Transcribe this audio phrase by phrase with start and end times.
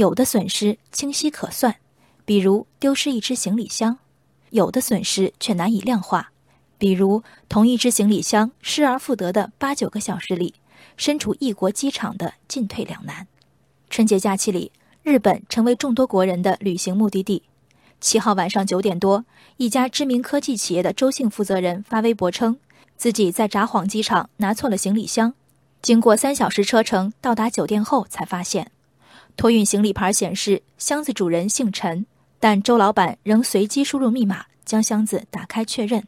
[0.00, 1.76] 有的损失清晰可算，
[2.24, 3.96] 比如丢失一只行李箱；
[4.48, 6.32] 有的损失却难以量化，
[6.78, 10.54] 比如同一只行李箱失而复得的八九个小时里，
[10.96, 13.26] 身处异国机场的进退两难。
[13.90, 17.42] 春节假期里，日本成为众多国人的旅行目的地。
[18.00, 19.26] 七号晚上九点多，
[19.58, 22.58] 一家知名科技企业的周姓负责人发微博称，
[22.96, 25.34] 自己在札幌机场拿错了行李箱，
[25.82, 28.70] 经过三小时车程到达酒店后才发现，
[29.40, 32.04] 托运行李牌显示箱子主人姓陈，
[32.38, 36.06] 但周老板仍随机输入密码将箱子打开确认。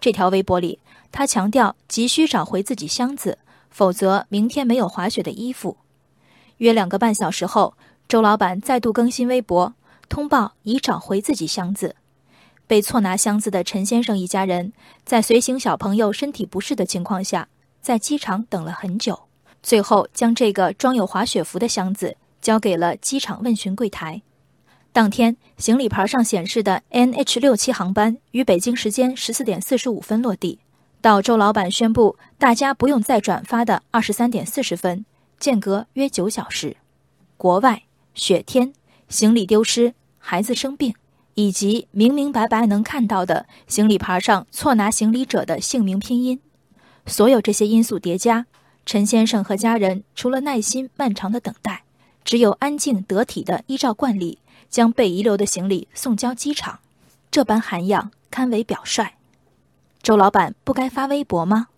[0.00, 0.78] 这条微博里，
[1.12, 3.36] 他强调急需找回自己箱子，
[3.68, 5.76] 否则明天没有滑雪的衣服。
[6.56, 7.74] 约两个半小时后，
[8.08, 9.74] 周老板再度更新微博。
[10.08, 11.94] 通报已找回自己箱子，
[12.66, 14.72] 被错拿箱子的陈先生一家人，
[15.04, 17.48] 在随行小朋友身体不适的情况下，
[17.82, 19.24] 在机场等了很久，
[19.62, 24.22] 最后将这个装有滑雪服的箱子交给了机场问询柜台。
[24.92, 30.60] 当天行李牌上显示的 NH 六七航班于北京时间十四点四十五分落地，
[31.00, 35.04] 到周老板宣布大家不用再转发的二十三点四十分，
[35.40, 36.76] 间隔约九小时。
[37.36, 37.82] 国外
[38.14, 38.72] 雪天。
[39.08, 40.94] 行李丢失、孩子生病，
[41.34, 46.40] 以及明明白白能看到的行李牌上错拿行李者的姓名拼音，
[47.06, 48.46] 所有这些因素叠加，
[48.84, 51.84] 陈先生和家人除了耐心漫长的等待，
[52.26, 56.80] 只有安静得体的依照惯例将被遗留的行李送交机场。
[57.30, 59.12] 这般涵养堪为表率。
[60.02, 61.68] 周老板不该发微博吗？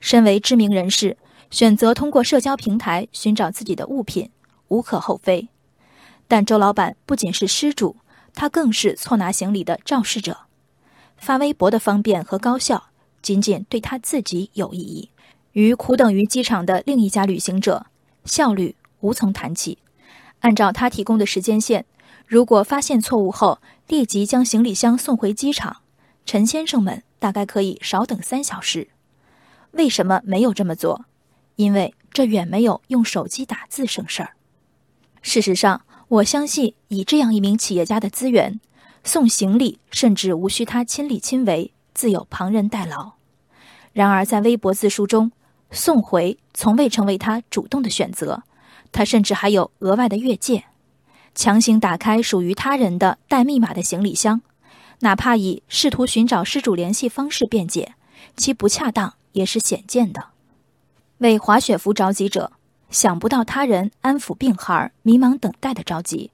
[0.00, 1.18] 身为知名人士，
[1.50, 4.30] 选择通过社交平台寻找自己的物品，
[4.68, 5.48] 无可厚非。
[6.26, 7.96] 但周老板不仅是失主，
[8.32, 10.38] 他更是错拿行李的肇事者。
[11.18, 12.88] 发微博的方便和高效，
[13.20, 15.10] 仅仅对他自己有意义。
[15.52, 17.86] 与苦等于机场的另一家旅行者，
[18.24, 19.76] 效率无从谈起。
[20.40, 21.84] 按照他提供的时间线，
[22.26, 25.78] 如果发现错误后立即将行李箱送回机场，
[26.24, 28.88] 陈先生们大概可以少等三小时。
[29.72, 31.04] 为什么没有这么做？
[31.56, 34.32] 因为这远没有用手机打字省事儿。
[35.22, 35.82] 事实上。
[36.08, 38.60] 我相信，以这样一名企业家的资源，
[39.04, 43.12] 送行李甚至无需他亲力亲为，自有旁人代劳。
[43.92, 45.32] 然而，在微博自述中，
[45.70, 48.42] 送回从未成为他主动的选择，
[48.92, 50.64] 他甚至还有额外的越界，
[51.34, 54.40] 强行打开属于他人的带密码的行李箱，
[55.00, 57.94] 哪怕以试图寻找失主联系方式辩解，
[58.36, 60.28] 其不恰当也是显见的。
[61.18, 62.52] 为滑雪服着急者。
[62.90, 66.30] 想不到他人安抚病孩迷茫等待的着急，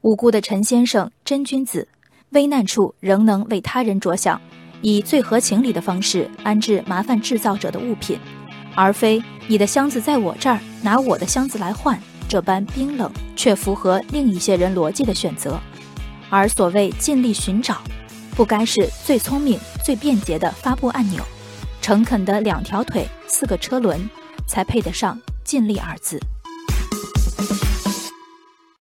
[0.00, 1.86] 无辜的陈先生真君子，
[2.30, 4.40] 危难处仍能为他人着想，
[4.80, 8.18] 以最合情理的方式安置麻烦制造者的物品，
[8.74, 15.60] 而非你的箱子在我这儿，拿我的箱子来换，这般冰冷却符合另一些人逻辑的选择。
[16.28, 17.82] 而所谓尽力寻找，
[18.36, 21.22] 不该是最聪明、最便捷的发布按钮，
[21.80, 24.08] 诚恳的两条腿、四个车轮，
[24.46, 25.18] 才配得上。
[25.42, 26.20] 尽力二字。